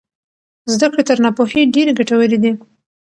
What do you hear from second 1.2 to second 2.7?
ناپوهۍ ډېرې ګټورې دي.